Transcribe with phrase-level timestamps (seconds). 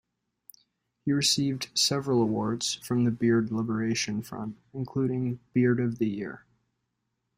[1.05, 6.43] He received several awards from the Beard Liberation Front, including "Beard of the Year".